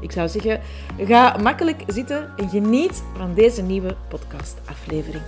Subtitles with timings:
[0.00, 0.60] Ik zou zeggen,
[0.98, 5.22] ga makkelijk zitten en geniet van deze nieuwe podcastaflevering.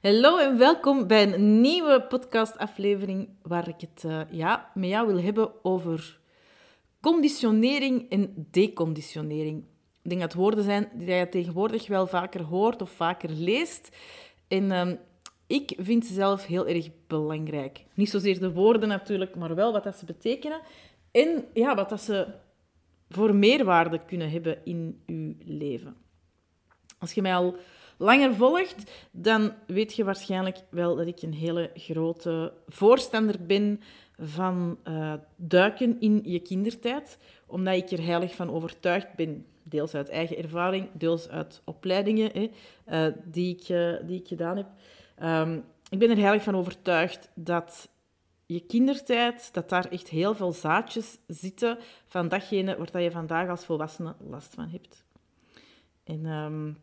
[0.00, 5.20] Hallo en welkom bij een nieuwe podcastaflevering waar ik het uh, ja, met jou wil
[5.20, 6.18] hebben over
[7.00, 9.64] conditionering en deconditionering.
[10.02, 13.96] Ik denk dat woorden zijn die je tegenwoordig wel vaker hoort of vaker leest.
[14.48, 14.90] En uh,
[15.46, 17.84] ik vind ze zelf heel erg belangrijk.
[17.94, 20.60] Niet zozeer de woorden natuurlijk, maar wel wat dat ze betekenen.
[21.14, 22.26] En ja, wat dat ze
[23.08, 25.96] voor meerwaarde kunnen hebben in uw leven.
[26.98, 27.56] Als je mij al
[27.96, 33.80] langer volgt, dan weet je waarschijnlijk wel dat ik een hele grote voorstander ben
[34.18, 40.08] van uh, duiken in je kindertijd, omdat ik er heilig van overtuigd ben, deels uit
[40.08, 42.50] eigen ervaring, deels uit opleidingen hè,
[43.06, 44.66] uh, die, ik, uh, die ik gedaan heb.
[45.22, 47.88] Um, ik ben er heilig van overtuigd dat
[48.46, 53.64] je kindertijd, dat daar echt heel veel zaadjes zitten van datgene waar je vandaag als
[53.64, 55.04] volwassene last van hebt.
[56.04, 56.76] En um,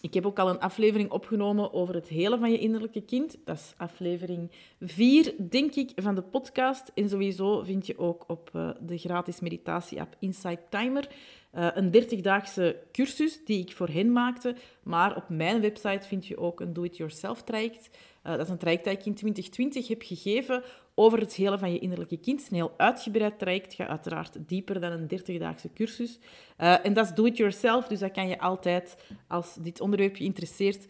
[0.00, 3.36] ik heb ook al een aflevering opgenomen over het hele van je innerlijke kind.
[3.44, 6.90] Dat is aflevering 4, denk ik, van de podcast.
[6.94, 11.08] En sowieso vind je ook op uh, de gratis meditatie-app Insight Timer
[11.56, 14.54] uh, een 30-daagse cursus die ik voor hen maakte.
[14.82, 17.90] Maar op mijn website vind je ook een do-it-yourself traject
[18.26, 20.62] uh, dat is een traject dat ik in 2020 heb gegeven
[20.94, 22.40] over het hele van je innerlijke kind.
[22.50, 26.18] Een heel uitgebreid traject, gaat uiteraard dieper dan een 30-daagse cursus.
[26.58, 28.96] Uh, en dat is do-it-yourself, dus dat kan je altijd,
[29.28, 30.86] als dit onderwerp je interesseert,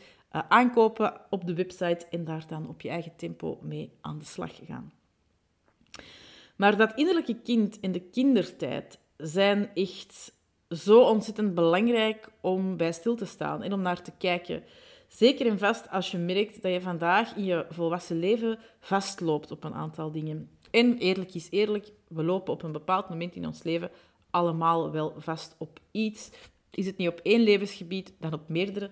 [0.49, 4.61] aankopen op de website en daar dan op je eigen tempo mee aan de slag
[4.67, 4.93] gaan.
[6.57, 10.33] Maar dat innerlijke kind en de kindertijd zijn echt
[10.71, 14.63] zo ontzettend belangrijk om bij stil te staan en om naar te kijken.
[15.09, 19.65] Zeker en vast als je merkt dat je vandaag in je volwassen leven vastloopt op
[19.65, 20.51] een aantal dingen.
[20.71, 23.91] En eerlijk is eerlijk, we lopen op een bepaald moment in ons leven
[24.31, 26.31] allemaal wel vast op iets.
[26.71, 28.91] Is het niet op één levensgebied, dan op meerdere.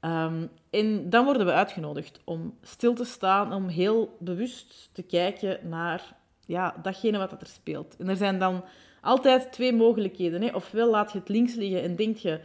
[0.00, 5.68] Um, en dan worden we uitgenodigd om stil te staan, om heel bewust te kijken
[5.68, 6.16] naar
[6.46, 7.96] ja, datgene wat er speelt.
[7.96, 8.64] En er zijn dan
[9.02, 10.42] altijd twee mogelijkheden.
[10.42, 10.54] Hè.
[10.54, 12.40] Ofwel laat je het links liggen en denk je,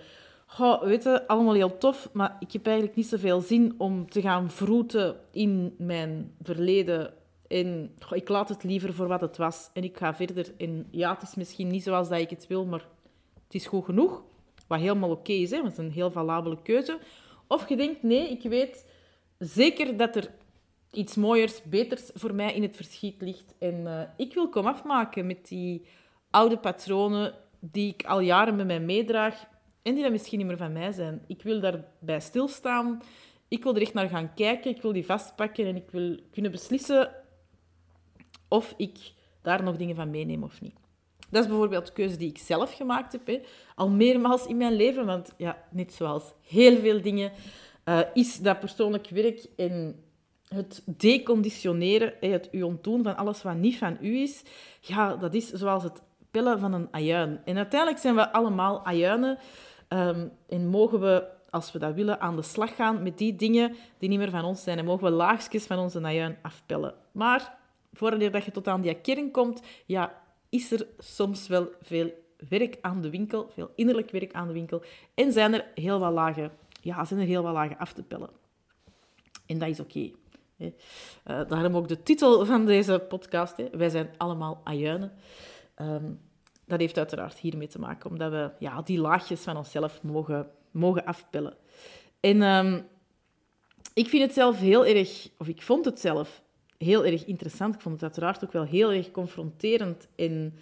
[0.50, 4.52] Goh, weet allemaal heel tof, maar ik heb eigenlijk niet zoveel zin om te gaan
[4.52, 7.14] vroeten in mijn verleden.
[7.48, 10.54] En ik laat het liever voor wat het was en ik ga verder.
[10.58, 12.86] En ja, het is misschien niet zoals dat ik het wil, maar
[13.44, 14.24] het is goed genoeg.
[14.68, 17.00] Wat helemaal oké is, hè, want het is een heel valabele keuze.
[17.48, 18.86] Of je denkt, nee, ik weet
[19.40, 20.32] zeker dat er
[20.92, 23.56] iets mooiers, beters voor mij in het verschiet ligt.
[23.60, 25.86] En uh, ik wil kom afmaken met die
[26.38, 29.46] oude patronen die ik al jaren met mij meedraag
[29.82, 31.24] en die dat misschien niet meer van mij zijn.
[31.28, 33.02] Ik wil daarbij stilstaan.
[33.48, 34.72] Ik wil er echt naar gaan kijken.
[34.72, 37.12] Ik wil die vastpakken en ik wil kunnen beslissen
[38.48, 38.98] of ik
[39.42, 40.76] daar nog dingen van meeneem of niet.
[41.30, 43.42] Dat is bijvoorbeeld de keuze die ik zelf gemaakt heb, hè.
[43.76, 45.06] al meermaals in mijn leven.
[45.06, 47.32] Want ja, net zoals heel veel dingen
[47.86, 50.04] uh, is dat persoonlijk werk en
[50.48, 54.44] het deconditioneren, het u ontdoen van alles wat niet van u is,
[54.82, 56.02] ja, dat is zoals het
[56.44, 57.40] van een ajuin.
[57.46, 59.38] En uiteindelijk zijn we allemaal ajuinen.
[59.90, 63.76] Um, en mogen we, als we dat willen, aan de slag gaan met die dingen
[63.98, 64.78] die niet meer van ons zijn.
[64.78, 66.94] En mogen we laagjes van onze najuin afpellen.
[67.12, 67.58] Maar
[67.94, 72.12] voordat je tot aan die kern komt, ja, is er soms wel veel
[72.50, 74.82] werk aan de winkel, veel innerlijk werk aan de winkel.
[75.14, 78.30] En zijn er heel wat lagen, ja, zijn er heel wat lagen af te pellen.
[79.46, 80.12] En dat is oké.
[80.58, 80.70] Uh,
[81.24, 83.58] daarom ook de titel van deze podcast.
[83.58, 83.70] Hè.
[83.72, 85.12] Wij zijn allemaal ajuinen.
[85.82, 86.20] Um,
[86.68, 91.06] dat heeft uiteraard hiermee te maken, omdat we ja, die laagjes van onszelf mogen, mogen
[91.06, 91.56] afpellen.
[92.20, 92.88] En um,
[93.94, 96.42] ik vind het zelf heel erg, of ik vond het zelf
[96.78, 97.76] heel erg interessant.
[97.76, 100.58] Ik vond het uiteraard ook wel heel erg confronterend en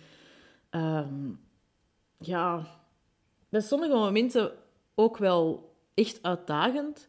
[0.71, 1.39] um,
[2.17, 2.67] ja,
[3.49, 4.51] bij sommige momenten
[4.95, 7.07] ook wel echt uitdagend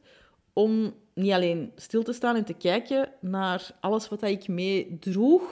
[0.52, 5.42] om niet alleen stil te staan en te kijken naar alles wat ik meedroeg,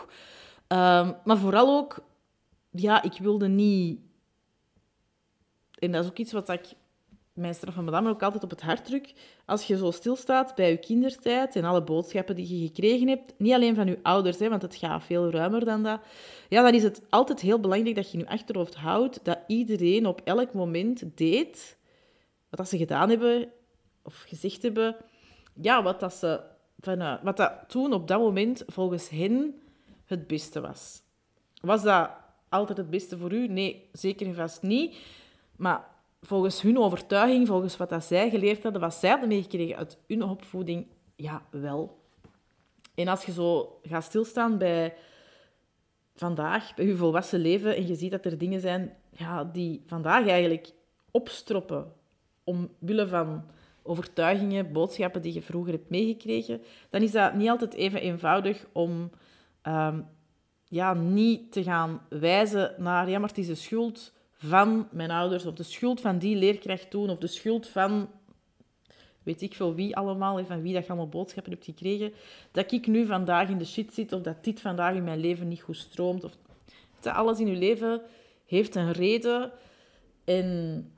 [0.69, 2.05] um, maar vooral ook
[2.75, 4.01] ja, ik wilde niet...
[5.79, 6.75] En dat is ook iets wat ik
[7.33, 9.13] mijn straf van madame ook altijd op het hart druk.
[9.45, 13.53] Als je zo stilstaat bij je kindertijd en alle boodschappen die je gekregen hebt, niet
[13.53, 16.01] alleen van je ouders, hè, want het gaat veel ruimer dan dat,
[16.49, 20.07] ja, dan is het altijd heel belangrijk dat je in je achterhoofd houdt dat iedereen
[20.07, 21.79] op elk moment deed
[22.49, 23.49] wat dat ze gedaan hebben
[24.03, 24.97] of gezegd hebben,
[25.61, 26.41] ja, wat dat ze
[26.81, 29.61] van, wat dat toen op dat moment volgens hen
[30.05, 31.03] het beste was.
[31.61, 32.11] Was dat
[32.55, 33.49] altijd het beste voor u?
[33.49, 34.97] Nee, zeker en vast niet.
[35.57, 35.85] Maar
[36.23, 40.23] volgens hun overtuiging, volgens wat dat zij geleerd hadden, wat zij hadden meegekregen uit hun
[40.23, 40.87] opvoeding,
[41.17, 42.03] ja, wel.
[42.95, 44.95] En als je zo gaat stilstaan bij
[46.15, 50.27] vandaag, bij je volwassen leven, en je ziet dat er dingen zijn ja, die vandaag
[50.27, 50.73] eigenlijk
[51.11, 51.93] opstroppen
[52.45, 53.45] omwille van
[53.83, 59.11] overtuigingen, boodschappen die je vroeger hebt meegekregen, dan is dat niet altijd even eenvoudig om
[59.63, 60.01] ehm,
[60.75, 65.47] ja, niet te gaan wijzen naar, ja, maar het is de schuld van mijn ouders,
[65.47, 68.09] of de schuld van die leerkracht toen, of de schuld van
[69.23, 72.13] weet ik veel wie allemaal, en van wie dat je allemaal boodschappen hebt gekregen,
[72.51, 75.49] dat ik nu vandaag in de shit zit, of dat dit vandaag in mijn leven
[75.49, 76.25] niet goed stroomt.
[76.25, 76.37] Of,
[77.03, 78.03] alles in je leven
[78.47, 79.53] heeft een reden.
[80.25, 80.93] En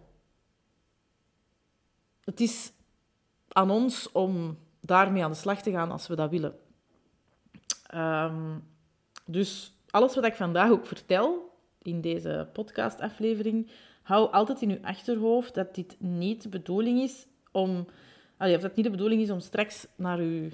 [2.25, 2.73] het is
[3.49, 6.55] aan ons om daarmee aan de slag te gaan als we dat willen.
[7.95, 8.75] Um,
[9.27, 11.51] dus alles wat ik vandaag ook vertel
[11.83, 13.71] in deze podcastaflevering,
[14.03, 17.87] hou altijd in je achterhoofd dat dit niet de bedoeling is om...
[18.37, 20.49] Allee, of dat niet de bedoeling is om straks naar uw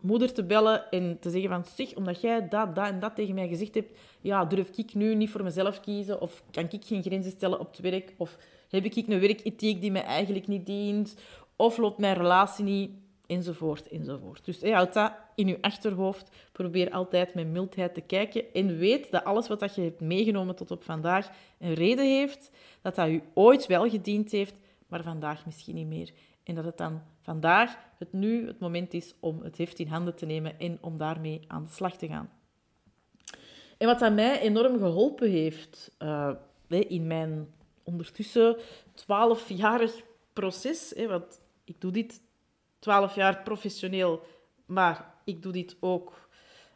[0.00, 1.64] moeder te bellen en te zeggen van...
[1.64, 5.14] Zeg, omdat jij dat, dat en dat tegen mij gezegd hebt, ja, durf ik nu
[5.14, 6.20] niet voor mezelf kiezen?
[6.20, 8.14] Of kan ik geen grenzen stellen op het werk?
[8.16, 11.14] Of heb ik een werkethiek die mij eigenlijk niet dient?
[11.56, 12.90] Of loopt mijn relatie niet?
[13.34, 14.44] Enzovoort, enzovoort.
[14.44, 16.30] Dus hey, houd dat in je achterhoofd.
[16.52, 18.44] Probeer altijd met mildheid te kijken.
[18.52, 22.50] En weet dat alles wat je hebt meegenomen tot op vandaag een reden heeft.
[22.82, 24.54] Dat dat u ooit wel gediend heeft,
[24.86, 26.12] maar vandaag misschien niet meer.
[26.42, 30.14] En dat het dan vandaag, het nu, het moment is om het heft in handen
[30.14, 32.30] te nemen en om daarmee aan de slag te gaan.
[33.78, 36.32] En wat dat mij enorm geholpen heeft uh,
[36.68, 38.56] in mijn ondertussen
[38.94, 40.02] twaalfjarig
[40.32, 42.20] proces, want ik doe dit
[42.82, 44.26] twaalf jaar professioneel,
[44.66, 46.20] maar ik doe dit ook...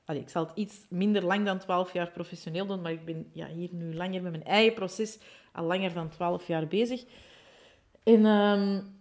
[0.06, 3.46] Ik zal het iets minder lang dan twaalf jaar professioneel doen, maar ik ben ja,
[3.46, 5.18] hier nu langer met mijn eigen proces,
[5.52, 7.04] al langer dan twaalf jaar bezig.
[8.02, 8.96] En um,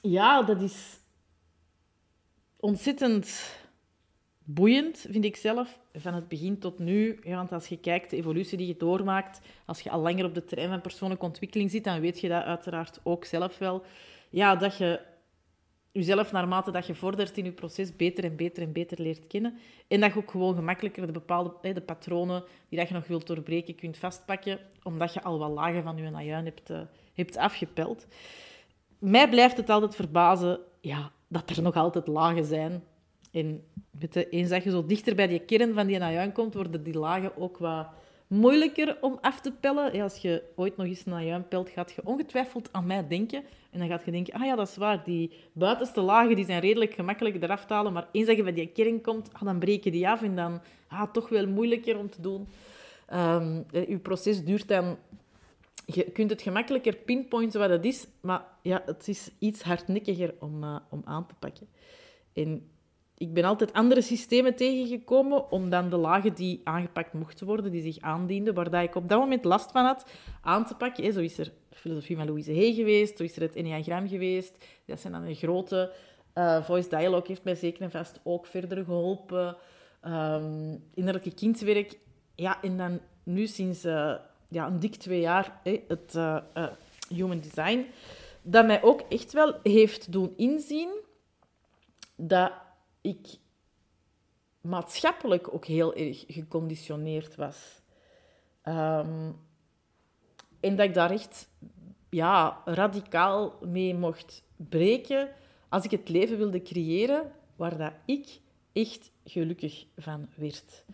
[0.00, 0.98] ja, dat is
[2.56, 3.56] ontzettend
[4.44, 7.18] boeiend, vind ik zelf, van het begin tot nu.
[7.24, 10.44] Want als je kijkt, de evolutie die je doormaakt, als je al langer op de
[10.44, 13.82] trein van persoonlijke ontwikkeling zit, dan weet je dat uiteraard ook zelf wel
[14.30, 15.00] ja, dat je
[15.92, 19.58] jezelf naarmate dat je vordert in je proces beter en beter en beter leert kennen.
[19.88, 23.26] En dat je ook gewoon gemakkelijker de bepaalde de patronen die dat je nog wilt
[23.26, 26.80] doorbreken kunt vastpakken, omdat je al wat lagen van je najuin hebt, uh,
[27.14, 28.06] hebt afgepeld.
[28.98, 32.82] Mij blijft het altijd verbazen ja, dat er nog altijd lagen zijn.
[33.38, 33.62] En
[34.30, 37.36] eens dat je zo dichter bij die kern van die najuin komt, worden die lagen
[37.36, 37.86] ook wat
[38.26, 40.02] moeilijker om af te pellen.
[40.02, 43.42] als je ooit nog eens naar juin pelt, gaat je ongetwijfeld aan mij denken.
[43.70, 46.60] En dan gaat je denken, ah ja, dat is waar, die buitenste lagen die zijn
[46.60, 49.58] redelijk gemakkelijk eraf te halen, maar eens dat je bij die kern komt, ah, dan
[49.58, 52.48] breken die af en dan ah, toch wel moeilijker om te doen.
[53.14, 54.96] Um, je proces duurt dan...
[55.84, 60.64] Je kunt het gemakkelijker pinpointen wat het is, maar ja, het is iets hardnekkiger om,
[60.64, 61.68] uh, om aan te pakken.
[62.32, 62.68] En
[63.18, 67.82] ik ben altijd andere systemen tegengekomen om dan de lagen die aangepakt mochten worden, die
[67.82, 70.10] zich aandienden, waar ik op dat moment last van had,
[70.42, 71.12] aan te pakken.
[71.12, 74.64] Zo is er filosofie van Louise Hay geweest, zo is er het Enneagram geweest.
[74.84, 75.92] Dat zijn dan grote...
[76.34, 79.56] Uh, voice Dialogue heeft mij zeker en vast ook verder geholpen.
[80.06, 81.98] Um, innerlijke kindwerk.
[82.34, 84.14] Ja, en dan nu sinds uh,
[84.48, 86.38] ja, een dik twee jaar het uh,
[87.08, 87.86] Human Design,
[88.42, 90.88] dat mij ook echt wel heeft doen inzien
[92.16, 92.52] dat
[93.00, 93.26] ik
[94.60, 97.80] maatschappelijk ook heel erg geconditioneerd was.
[98.64, 99.36] Um,
[100.60, 101.48] en dat ik daar echt
[102.10, 105.28] ja, radicaal mee mocht breken
[105.68, 108.40] als ik het leven wilde creëren waar dat ik
[108.72, 110.84] echt gelukkig van werd.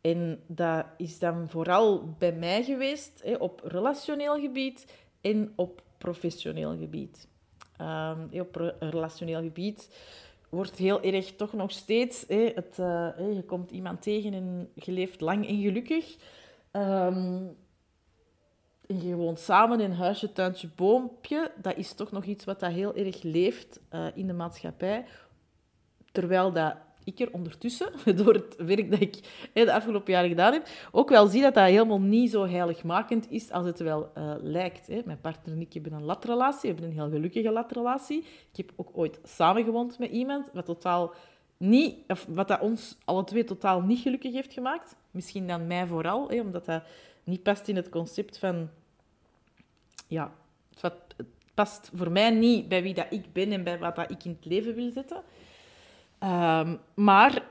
[0.00, 6.76] En dat is dan vooral bij mij geweest, hè, op relationeel gebied en op professioneel
[6.76, 7.28] gebied.
[7.80, 9.88] Um, op relationeel gebied
[10.54, 12.24] wordt heel erg toch nog steeds...
[12.28, 16.16] Het, uh, je komt iemand tegen en je leeft lang en gelukkig.
[16.72, 17.56] Um,
[18.86, 21.50] en je woont samen in huisje, tuintje, boompje.
[21.56, 25.06] Dat is toch nog iets wat dat heel erg leeft uh, in de maatschappij.
[26.12, 27.92] Terwijl dat ik er ondertussen,
[28.24, 29.18] door het werk dat ik
[29.52, 33.50] de afgelopen jaren gedaan heb, ook wel zie dat dat helemaal niet zo heiligmakend is
[33.50, 34.86] als het wel uh, lijkt.
[34.86, 35.00] Hè.
[35.04, 38.18] Mijn partner en ik hebben een latrelatie, we hebben een heel gelukkige latrelatie.
[38.52, 41.14] Ik heb ook ooit samengewoond met iemand, wat, totaal
[41.56, 41.96] niet,
[42.28, 44.96] wat dat ons alle twee totaal niet gelukkig heeft gemaakt.
[45.10, 46.82] Misschien dan mij vooral, hè, omdat dat
[47.24, 48.68] niet past in het concept van
[50.06, 50.32] ja,
[50.80, 50.92] Het
[51.54, 54.30] past voor mij niet bij wie dat ik ben en bij wat dat ik in
[54.30, 55.22] het leven wil zetten.
[56.24, 57.42] Ehm, maar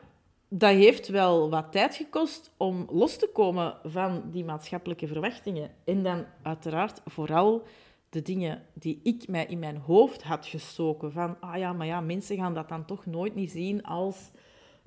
[0.50, 5.72] dat heeft wel wat tijd gekost om los te komen van die maatschappelijke verwachtingen.
[5.86, 7.64] En dan uiteraard vooral
[8.10, 11.12] de dingen die ik mij in mijn hoofd had gestoken.
[11.12, 14.32] Van, ah ja, maar ja, mensen gaan dat dan toch nooit niet zien als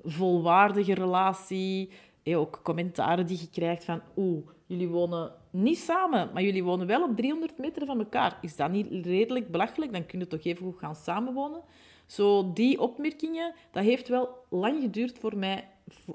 [0.03, 1.91] volwaardige relatie.
[2.23, 7.03] Ook commentaren die je krijgt van, oeh, jullie wonen niet samen, maar jullie wonen wel
[7.03, 8.37] op 300 meter van elkaar.
[8.41, 9.93] Is dat niet redelijk belachelijk?
[9.93, 11.61] Dan kun je toch even goed gaan samenwonen.
[12.05, 15.67] Zo, die opmerkingen, dat heeft wel lang geduurd voor mij.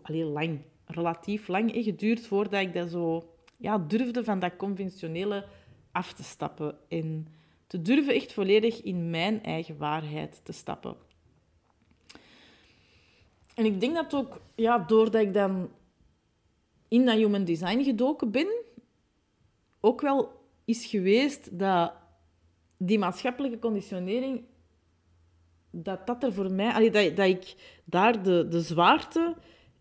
[0.02, 5.44] Alleen lang, relatief lang geduurd voordat ik dat zo ja, durfde van dat conventionele
[5.92, 6.78] af te stappen.
[6.88, 7.26] En
[7.66, 10.96] te durven echt volledig in mijn eigen waarheid te stappen.
[13.54, 15.70] En ik denk dat ook, ja, doordat ik dan
[16.88, 18.48] in dat human design gedoken ben,
[19.84, 21.92] ook wel is geweest dat
[22.76, 24.44] die maatschappelijke conditionering,
[25.70, 29.34] dat dat er voor mij, dat, dat ik daar de, de zwaarte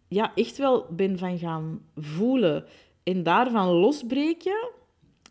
[0.08, 2.65] ja, echt wel ben van gaan voelen.
[3.03, 4.70] En daarvan losbreken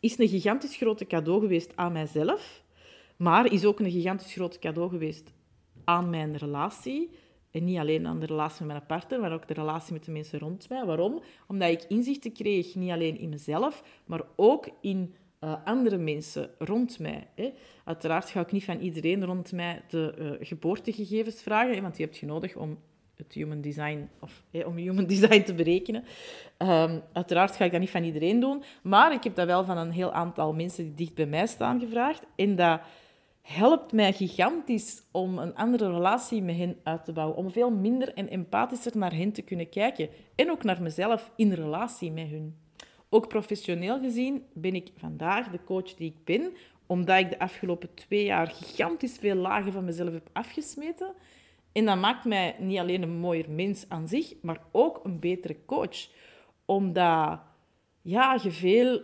[0.00, 2.64] is een gigantisch grote cadeau geweest aan mijzelf,
[3.16, 5.32] maar is ook een gigantisch groot cadeau geweest
[5.84, 7.10] aan mijn relatie.
[7.50, 10.10] En niet alleen aan de relatie met mijn partner, maar ook de relatie met de
[10.10, 10.84] mensen rond mij.
[10.84, 11.22] Waarom?
[11.46, 16.98] Omdat ik inzichten kreeg, niet alleen in mezelf, maar ook in uh, andere mensen rond
[16.98, 17.26] mij.
[17.34, 17.52] Hè.
[17.84, 22.14] Uiteraard ga ik niet van iedereen rond mij de uh, geboortegegevens vragen, want die heb
[22.14, 22.78] je nodig om
[23.16, 26.04] het human design, of hè, om human design te berekenen.
[26.58, 29.76] Um, uiteraard ga ik dat niet van iedereen doen, maar ik heb dat wel van
[29.76, 32.26] een heel aantal mensen die dicht bij mij staan gevraagd.
[32.36, 32.80] En dat
[33.50, 37.36] helpt mij gigantisch om een andere relatie met hen uit te bouwen.
[37.36, 40.08] Om veel minder en empathischer naar hen te kunnen kijken.
[40.34, 42.58] En ook naar mezelf in relatie met hen.
[43.08, 46.52] Ook professioneel gezien ben ik vandaag de coach die ik ben,
[46.86, 51.12] omdat ik de afgelopen twee jaar gigantisch veel lagen van mezelf heb afgesmeten.
[51.72, 55.56] En dat maakt mij niet alleen een mooier mens aan zich, maar ook een betere
[55.66, 56.08] coach.
[56.64, 57.40] Omdat
[58.02, 59.02] ja, je veel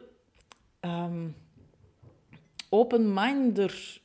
[0.80, 1.34] um,
[2.70, 4.04] open-minder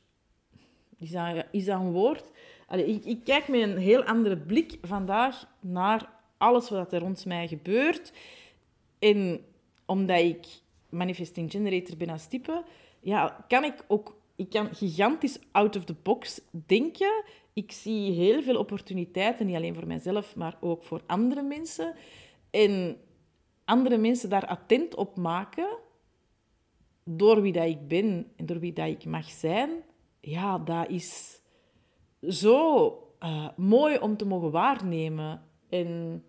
[1.02, 2.30] is dat, is een woord?
[2.70, 7.48] Ik, ik, kijk met een heel andere blik vandaag naar alles wat er rond mij
[7.48, 8.12] gebeurt.
[8.98, 9.44] En
[9.86, 10.46] omdat ik
[10.88, 12.64] manifesting generator ben als type,
[13.00, 17.24] ja, kan ik ook ik kan gigantisch out of the box denken.
[17.52, 21.94] Ik zie heel veel opportuniteiten, niet alleen voor mijzelf, maar ook voor andere mensen.
[22.50, 22.96] En
[23.64, 25.78] andere mensen daar attent op maken
[27.04, 29.70] door wie dat ik ben en door wie dat ik mag zijn
[30.22, 31.40] ja, dat is
[32.28, 32.86] zo
[33.22, 35.42] uh, mooi om te mogen waarnemen.
[35.68, 36.22] En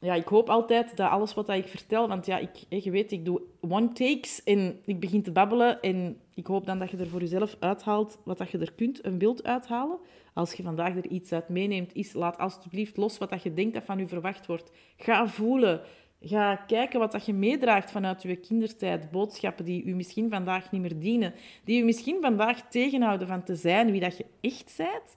[0.00, 3.24] ja, ik hoop altijd dat alles wat ik vertel, want ja, ik, je weet, ik
[3.24, 7.08] doe one takes en ik begin te babbelen en ik hoop dan dat je er
[7.08, 9.98] voor jezelf uithaalt wat dat je er kunt, een beeld uithalen.
[10.34, 13.74] Als je vandaag er iets uit meeneemt, is laat alsjeblieft los wat dat je denkt
[13.74, 14.72] dat van je verwacht wordt.
[14.96, 15.80] Ga voelen.
[16.20, 19.10] Ga kijken wat dat je meedraagt vanuit je kindertijd.
[19.10, 21.34] Boodschappen die u misschien vandaag niet meer dienen.
[21.64, 25.16] Die u misschien vandaag tegenhouden van te zijn wie dat je echt bent.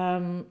[0.00, 0.46] Um,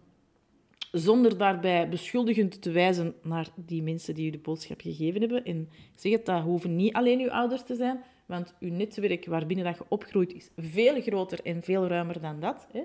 [0.91, 5.45] zonder daarbij beschuldigend te wijzen naar die mensen die u de boodschap gegeven hebben.
[5.45, 9.25] En ik zeg het, dat hoeven niet alleen uw ouders te zijn, want uw netwerk
[9.25, 12.67] waarbinnen dat je opgroeit is veel groter en veel ruimer dan dat.
[12.71, 12.83] Hè.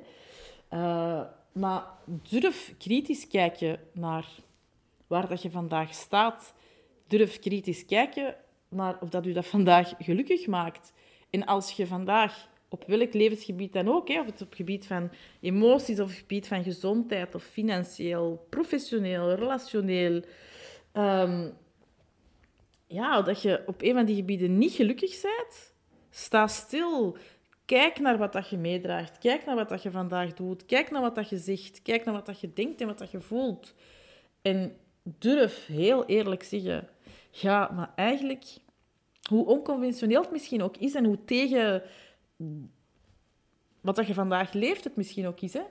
[0.72, 1.20] Uh,
[1.52, 1.84] maar
[2.28, 4.28] durf kritisch kijken naar
[5.06, 6.54] waar dat je vandaag staat
[7.06, 8.34] durf kritisch kijken
[8.68, 10.92] naar of dat u dat vandaag gelukkig maakt.
[11.30, 15.10] En als je vandaag op welk levensgebied dan ook, hè, of het op gebied van
[15.40, 20.22] emoties, of op gebied van gezondheid, of financieel, professioneel, relationeel,
[20.92, 21.52] um,
[22.86, 25.74] ja, dat je op een van die gebieden niet gelukkig bent,
[26.10, 27.16] sta stil.
[27.64, 29.18] Kijk naar wat dat je meedraagt.
[29.18, 30.66] Kijk naar wat dat je vandaag doet.
[30.66, 31.82] Kijk naar wat dat je zegt.
[31.82, 33.74] Kijk naar wat dat je denkt en wat dat je voelt.
[34.42, 36.88] En durf heel eerlijk zeggen
[37.40, 38.44] ja, maar eigenlijk,
[39.28, 41.82] hoe onconventioneel het misschien ook is en hoe tegen
[43.80, 45.62] wat dat je vandaag leeft het misschien ook is, hè,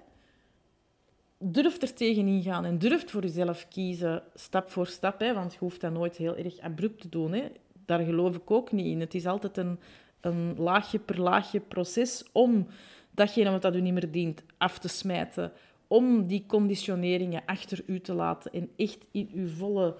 [1.37, 5.19] durf er tegen ingaan en durf voor jezelf kiezen, stap voor stap.
[5.19, 7.33] Hè, want je hoeft dat nooit heel erg abrupt te doen.
[7.33, 7.43] Hè.
[7.85, 8.99] Daar geloof ik ook niet in.
[8.99, 9.79] Het is altijd een,
[10.21, 12.67] een laagje per laagje proces om
[13.11, 15.51] datgene wat dat u niet meer dient af te smijten.
[15.87, 19.95] Om die conditioneringen achter u te laten en echt in uw volle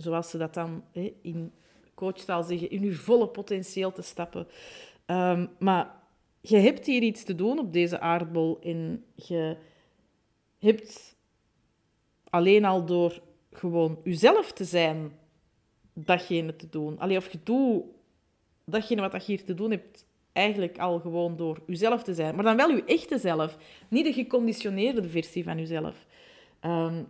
[0.00, 1.52] zoals ze dat dan hè, in
[1.94, 4.46] coachtaal zeggen, in je volle potentieel te stappen.
[5.06, 5.94] Um, maar
[6.40, 9.56] je hebt hier iets te doen op deze aardbol en je
[10.58, 11.16] hebt
[12.30, 13.20] alleen al door
[13.52, 15.12] gewoon jezelf te zijn,
[15.92, 16.98] datgene te doen.
[16.98, 17.84] Alleen of je doet
[18.64, 22.34] datgene wat je hier te doen hebt eigenlijk al gewoon door jezelf te zijn.
[22.34, 23.56] Maar dan wel uw echte zelf.
[23.88, 26.06] Niet de geconditioneerde versie van jezelf.
[26.60, 27.06] Um,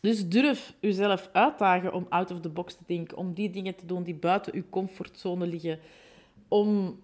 [0.00, 3.16] dus durf jezelf uitdagen om out of the box te denken.
[3.16, 5.78] Om die dingen te doen die buiten uw comfortzone liggen.
[6.48, 7.00] Om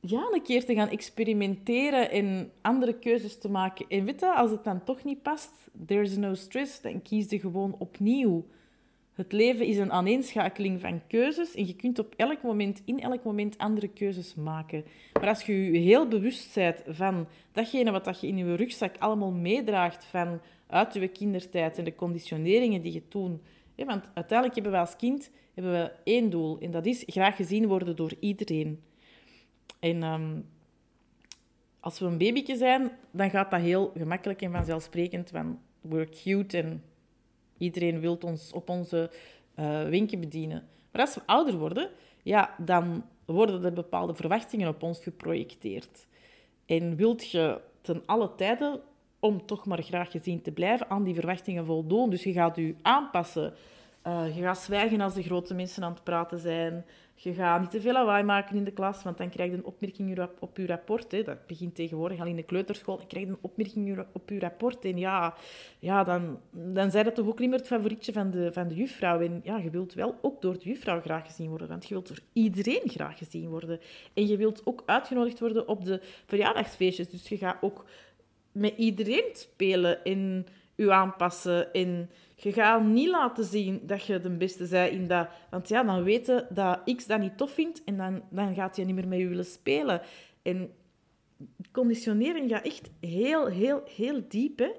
[0.00, 3.86] ja, een keer te gaan experimenteren en andere keuzes te maken.
[3.88, 5.52] En weet je, als het dan toch niet past,
[5.86, 8.44] there's no stress, dan kies je gewoon opnieuw.
[9.14, 13.24] Het leven is een aaneenschakeling van keuzes en je kunt op elk moment, in elk
[13.24, 14.84] moment andere keuzes maken.
[15.12, 19.30] Maar als je je heel bewust bent van datgene wat je in je rugzak allemaal
[19.30, 20.40] meedraagt van
[20.70, 23.42] uit je kindertijd en de conditioneringen die je toen...
[23.76, 27.66] want uiteindelijk hebben we als kind hebben we één doel en dat is graag gezien
[27.66, 28.82] worden door iedereen.
[29.78, 30.40] En ehm,
[31.80, 36.58] als we een babytje zijn, dan gaat dat heel gemakkelijk en vanzelfsprekend van we're cute
[36.58, 36.84] en
[37.58, 39.10] iedereen wil ons op onze
[39.58, 40.68] uh, wenken bedienen.
[40.92, 41.90] Maar als we ouder worden,
[42.22, 46.06] ja, dan worden er bepaalde verwachtingen op ons geprojecteerd.
[46.66, 48.80] En wilt je ten alle tijden,
[49.20, 52.10] om toch maar graag gezien te blijven, aan die verwachtingen voldoen.
[52.10, 53.52] Dus je gaat je aanpassen.
[54.06, 56.84] Uh, je gaat zwijgen als de grote mensen aan het praten zijn.
[57.14, 59.64] Je gaat niet te veel lawaai maken in de klas, want dan krijg je een
[59.64, 61.12] opmerking op je rapport.
[61.12, 61.22] Hè.
[61.22, 62.96] Dat begint tegenwoordig al in de kleuterschool.
[62.96, 64.84] Dan krijg je een opmerking op je rapport.
[64.84, 65.34] En ja,
[65.78, 68.74] ja dan, dan zijn dat toch ook niet meer het favorietje van de, van de
[68.74, 69.20] juffrouw.
[69.20, 72.08] En ja, je wilt wel ook door de juffrouw graag gezien worden, want je wilt
[72.08, 73.80] door iedereen graag gezien worden.
[74.14, 77.08] En je wilt ook uitgenodigd worden op de verjaardagsfeestjes.
[77.08, 77.84] Dus je gaat ook
[78.52, 84.30] met iedereen spelen en je aanpassen en je gaat niet laten zien dat je de
[84.30, 85.28] beste bent in dat.
[85.50, 88.84] Want ja, dan weten dat X dat niet tof vindt en dan, dan gaat hij
[88.84, 90.00] niet meer met je willen spelen.
[90.42, 90.70] En
[91.72, 94.58] conditionering gaat echt heel, heel, heel diep.
[94.58, 94.70] Hè?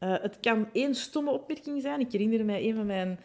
[0.00, 2.00] Uh, het kan één stomme opmerking zijn.
[2.00, 3.20] Ik herinner mij een van mijn...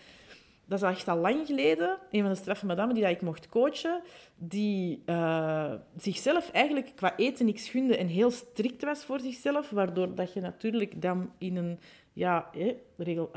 [0.65, 1.97] Dat is echt al lang geleden.
[2.11, 4.01] Een van de straffe madame die dat ik mocht coachen,
[4.35, 10.15] die uh, zichzelf eigenlijk qua eten niks gunde en heel strikt was voor zichzelf, waardoor
[10.15, 11.79] dat je natuurlijk dan in een...
[12.13, 13.31] Ja, hè, regel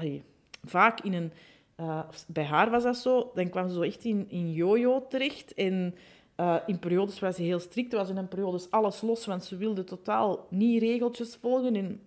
[0.65, 1.33] vaak in een...
[1.81, 3.31] Uh, bij haar was dat zo.
[3.35, 5.55] Dan kwam ze zo echt in, in yo-yo terecht.
[5.55, 5.95] En
[6.37, 7.93] uh, in periodes was ze heel strikt.
[7.93, 11.77] was in een periodes alles los, want ze wilde totaal niet regeltjes volgen.
[11.77, 12.01] En,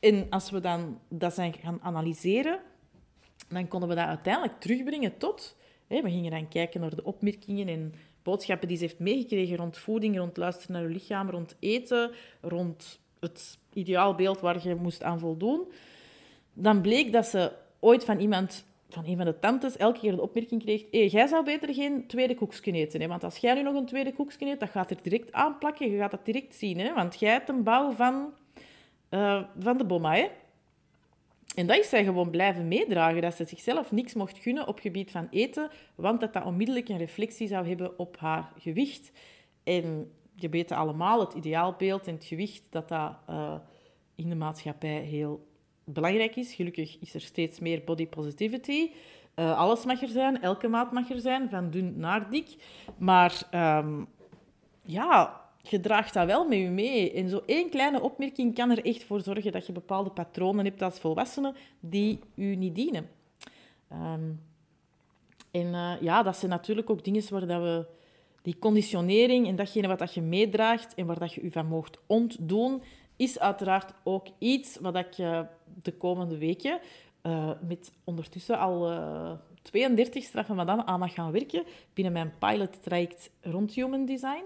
[0.00, 2.60] en als we dan dat zijn gaan analyseren,
[3.48, 5.56] dan konden we dat uiteindelijk terugbrengen tot...
[5.86, 9.78] Hè, we gingen dan kijken naar de opmerkingen en boodschappen die ze heeft meegekregen rond
[9.78, 15.18] voeding, rond luisteren naar je lichaam, rond eten, rond het ideaalbeeld waar je moest aan
[15.18, 15.72] voldoen.
[16.52, 20.22] Dan bleek dat ze ooit van iemand, van een van de tantes, elke keer de
[20.22, 23.00] opmerking kreeg hey, jij zou beter geen tweede koekje eten.
[23.00, 23.06] Hè?
[23.06, 25.90] Want als jij nu nog een tweede koekje eet, dat gaat er direct aanplakken.
[25.90, 26.78] Je gaat dat direct zien.
[26.78, 26.94] Hè?
[26.94, 28.32] Want jij hebt een bouw van,
[29.10, 30.14] uh, van de bomma.
[30.14, 30.28] Hè?
[31.54, 33.22] En dat is zij gewoon blijven meedragen.
[33.22, 35.70] Dat ze zichzelf niks mocht gunnen op gebied van eten.
[35.94, 39.12] Want dat dat onmiddellijk een reflectie zou hebben op haar gewicht.
[39.64, 43.54] En je weet allemaal, het ideaalbeeld en het gewicht, dat dat uh,
[44.14, 45.46] in de maatschappij heel
[45.84, 46.54] belangrijk is.
[46.54, 48.90] Gelukkig is er steeds meer body positivity.
[49.36, 52.54] Uh, alles mag er zijn, elke maat mag er zijn, van dun naar dik.
[52.98, 54.06] Maar um,
[54.82, 57.12] ja, je draagt dat wel met je mee.
[57.12, 60.82] En zo één kleine opmerking kan er echt voor zorgen dat je bepaalde patronen hebt
[60.82, 63.10] als volwassene die u niet dienen.
[63.92, 64.40] Um,
[65.50, 67.86] en uh, ja, dat zijn natuurlijk ook dingen waar dat we
[68.42, 71.98] die conditionering en datgene wat dat je meedraagt en waar dat je je van mocht
[72.06, 72.82] ontdoen,
[73.16, 75.40] is uiteraard ook iets wat ik uh,
[75.82, 76.80] de komende weken
[77.22, 82.82] uh, met ondertussen al uh, 32 straffen madame aan mag gaan werken binnen mijn pilot
[82.82, 84.44] traject rond human design.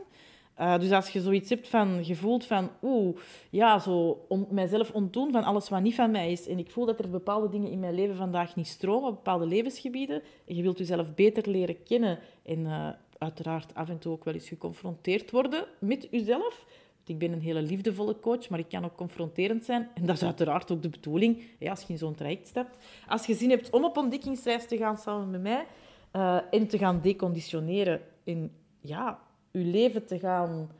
[0.60, 3.16] Uh, dus als je zoiets hebt van, gevoeld van, oeh,
[3.50, 6.48] ja, zo on, mijzelf ontdoen van alles wat niet van mij is.
[6.48, 10.22] En ik voel dat er bepaalde dingen in mijn leven vandaag niet stromen, bepaalde levensgebieden.
[10.46, 14.34] En je wilt jezelf beter leren kennen en uh, uiteraard af en toe ook wel
[14.34, 16.66] eens geconfronteerd worden met jezelf.
[17.06, 19.88] Ik ben een hele liefdevolle coach, maar ik kan ook confronterend zijn.
[19.94, 22.76] En dat is uiteraard ook de bedoeling, ja, als je in zo'n traject stapt.
[23.06, 25.66] Als je zin hebt om op ontdekkingsreis te gaan samen met mij
[26.16, 29.18] uh, en te gaan deconditioneren en ja,
[29.50, 30.70] je leven te gaan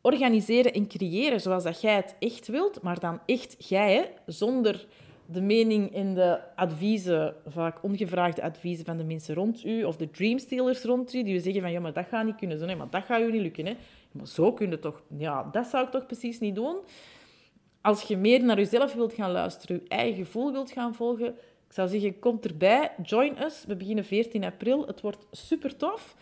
[0.00, 4.86] organiseren en creëren zoals dat jij het echt wilt, maar dan echt jij, zonder
[5.26, 10.10] de mening en de adviezen, vaak ongevraagde adviezen van de mensen rond u, of de
[10.10, 12.90] dreamstealers rond u, die zeggen van, ja, maar dat gaat niet kunnen, zo, nee, maar
[12.90, 13.66] dat gaat je niet lukken.
[13.66, 13.76] Hè.
[14.12, 15.02] Maar zo kun je toch...
[15.16, 16.76] Ja, dat zou ik toch precies niet doen.
[17.80, 21.26] Als je meer naar jezelf wilt gaan luisteren, je eigen gevoel wilt gaan volgen,
[21.66, 23.64] ik zou zeggen, kom erbij, join us.
[23.66, 24.86] We beginnen 14 april.
[24.86, 26.16] Het wordt super tof.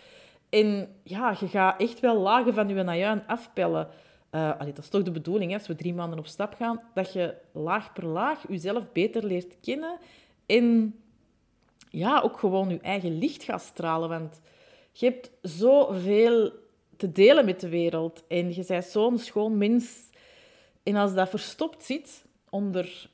[0.52, 3.88] En ja, je gaat echt wel lagen van je najuin afpellen.
[4.30, 7.12] Uh, dat is toch de bedoeling, hè, als we drie maanden op stap gaan, dat
[7.12, 9.98] je laag per laag jezelf beter leert kennen
[10.46, 10.94] en
[11.90, 14.08] ja, ook gewoon je eigen licht gaat stralen.
[14.08, 14.40] Want
[14.92, 16.52] Je hebt zoveel
[16.96, 18.24] te delen met de wereld.
[18.28, 20.10] En je bent zo'n schoon mens.
[20.82, 23.10] En als dat verstopt zit onder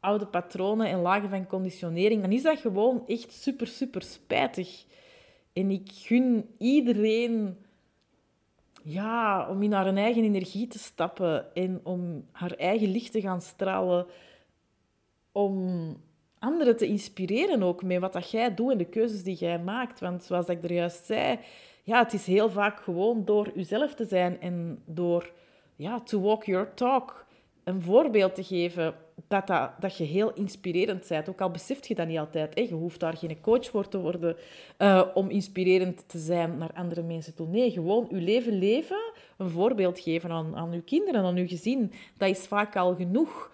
[0.00, 4.84] oude patronen en lagen van conditionering, dan is dat gewoon echt super, super spijtig.
[5.54, 7.56] En ik gun iedereen
[8.82, 13.40] ja, om in haar eigen energie te stappen en om haar eigen licht te gaan
[13.40, 14.06] stralen.
[15.32, 15.96] Om
[16.38, 20.00] anderen te inspireren ook met wat dat jij doet en de keuzes die jij maakt.
[20.00, 21.38] Want zoals ik er juist zei,
[21.82, 25.32] ja, het is heel vaak gewoon door jezelf te zijn en door
[25.76, 27.26] ja, to walk your talk,
[27.64, 28.94] een voorbeeld te geven
[29.28, 29.46] dat,
[29.80, 31.28] dat, je heel inspirerend bent.
[31.28, 32.54] Ook al beseft je dat niet altijd.
[32.54, 32.60] Hè.
[32.60, 34.36] Je hoeft daar geen coach voor te worden
[34.78, 37.46] uh, om inspirerend te zijn naar andere mensen toe.
[37.46, 41.92] Nee, gewoon je leven leven, een voorbeeld geven aan, aan je kinderen, aan je gezin.
[42.16, 43.52] Dat is vaak al genoeg.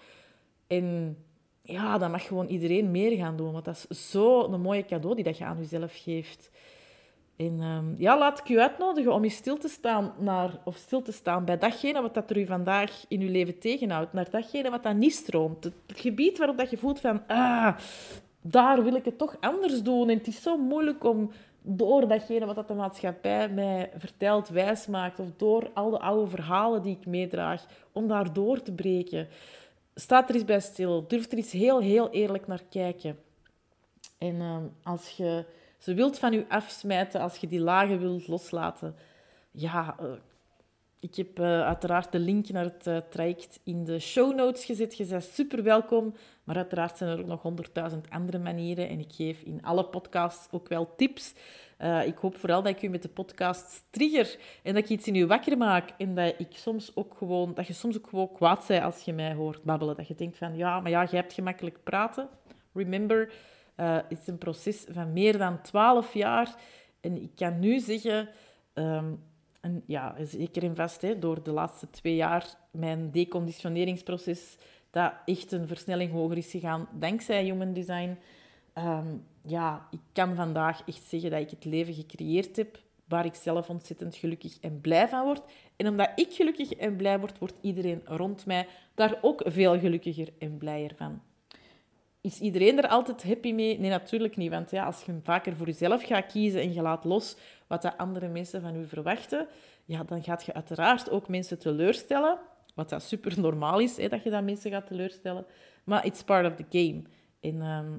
[0.67, 1.17] En
[1.63, 3.53] ja, dat mag gewoon iedereen meer gaan doen.
[3.53, 6.51] Want dat is zo'n mooie cadeau die dat je aan jezelf geeft.
[7.41, 11.03] En um, ja, laat ik u uitnodigen om je stil te staan, naar, of stil
[11.03, 14.13] te staan bij datgene wat dat er u vandaag in uw leven tegenhoudt.
[14.13, 15.65] Naar datgene wat dat niet stroomt.
[15.65, 17.23] Het, gebied waarop dat je voelt van...
[17.27, 17.77] Ah,
[18.41, 20.09] daar wil ik het toch anders doen.
[20.09, 21.31] En het is zo moeilijk om
[21.63, 25.19] door datgene wat dat de maatschappij mij vertelt, wijs maakt.
[25.19, 27.67] Of door al de oude verhalen die ik meedraag.
[27.93, 29.29] Om daar door te breken.
[29.95, 31.05] Sta er eens bij stil.
[31.09, 33.19] Durf er eens heel, heel eerlijk naar kijken.
[34.19, 35.45] En um, als je
[35.81, 38.97] ze wilt van u afsmijten als je die lagen wilt loslaten.
[39.51, 40.07] Ja, uh,
[41.01, 44.97] ik heb uh, uiteraard de link naar het uh, traject in de show notes gezet.
[44.97, 46.15] Je bent super welkom.
[46.45, 48.89] Maar uiteraard zijn er ook nog honderdduizend andere manieren.
[48.89, 51.35] En ik geef in alle podcasts ook wel tips.
[52.07, 54.39] ik hoop vooral dat ik u met de podcast trigger.
[54.63, 55.91] En dat ik iets in u wakker maak.
[55.99, 59.13] En dat, ik soms ook gewoon, dat je soms ook gewoon kwaad bent als je
[59.13, 59.97] mij hoort babbelen.
[59.97, 62.29] Dat je denkt van, ja, maar ja, je hebt gemakkelijk praten.
[62.73, 63.33] Remember,
[63.81, 66.55] uh, is een proces van meer dan twaalf jaar.
[67.01, 68.29] En ik kan nu zeggen,
[68.75, 69.23] um,
[69.61, 74.57] en ja, zeker en vast, door de laatste twee jaar, mijn deconditioneringsproces,
[74.91, 78.19] dat echt een versnelling hoger is gegaan, dankzij Human Design.
[78.75, 83.35] Um, ja, ik kan vandaag echt zeggen dat ik het leven gecreëerd heb waar ik
[83.35, 85.43] zelf ontzettend gelukkig en blij van word.
[85.77, 90.29] En omdat ik gelukkig en blij word, wordt iedereen rond mij daar ook veel gelukkiger
[90.39, 91.21] en blijer van.
[92.21, 93.79] Is iedereen er altijd happy mee?
[93.79, 94.51] Nee, natuurlijk niet.
[94.51, 97.99] Want ja, als je vaker voor jezelf gaat kiezen en je laat los wat de
[97.99, 99.49] andere mensen van je verwachten,
[99.85, 102.39] ja, dan gaat je uiteraard ook mensen teleurstellen.
[102.75, 105.47] Wat dat super normaal is, hè, dat je dat mensen gaat teleurstellen.
[105.85, 107.03] Maar it's part of the game.
[107.41, 107.99] En ehm,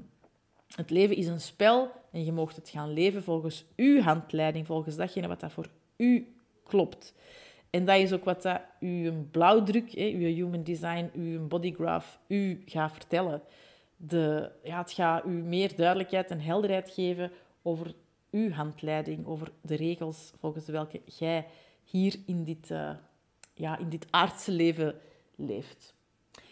[0.76, 4.96] het leven is een spel en je mag het gaan leven volgens uw handleiding, volgens
[4.96, 7.14] datgene wat dat voor u klopt.
[7.70, 12.62] En dat is ook wat dat uw blauwdruk, hè, uw human design, uw bodygraph, u
[12.66, 13.42] gaat vertellen
[14.08, 17.96] de, ja, het gaat u meer duidelijkheid en helderheid geven over
[18.32, 21.48] uw handleiding, over de regels volgens welke jij
[21.84, 22.92] hier in dit, uh,
[23.54, 24.96] ja, in dit aardse leven
[25.36, 25.94] leeft.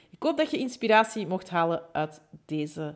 [0.09, 2.95] Ik hoop dat je inspiratie mocht halen uit deze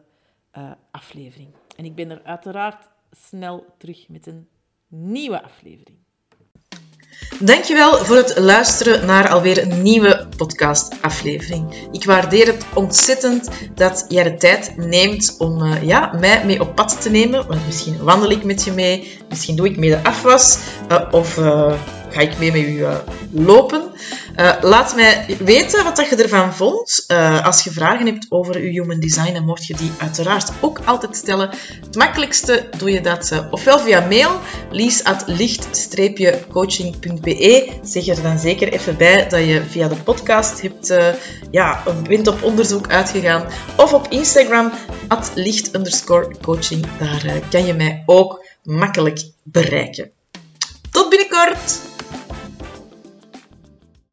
[0.58, 1.50] uh, aflevering.
[1.78, 4.48] En ik ben er uiteraard snel terug met een
[4.88, 5.98] nieuwe aflevering.
[7.46, 11.88] Dankjewel voor het luisteren naar alweer een nieuwe podcast-aflevering.
[11.92, 16.76] Ik waardeer het ontzettend dat jij de tijd neemt om uh, ja, mij mee op
[16.76, 17.48] pad te nemen.
[17.48, 20.58] Want misschien wandel ik met je mee, misschien doe ik mee de afwas
[20.92, 21.74] uh, of uh,
[22.10, 22.86] ga ik mee met u
[23.32, 23.93] lopen.
[24.38, 27.04] Uh, laat mij weten wat dat je ervan vond.
[27.08, 30.80] Uh, als je vragen hebt over je human design, dan mocht je die uiteraard ook
[30.86, 31.50] altijd stellen.
[31.86, 34.40] Het makkelijkste doe je dat uh, ofwel via mail,
[34.72, 37.72] lies.licht-coaching.be.
[37.84, 40.94] Zeg er dan zeker even bij dat je via de podcast hebt
[41.52, 43.46] ja, een wind op onderzoek uitgegaan.
[43.78, 44.72] Of op Instagram,
[45.08, 46.86] at licht-coaching.
[47.00, 50.12] Daar kan je mij ook makkelijk bereiken.
[50.92, 51.93] Tot binnenkort!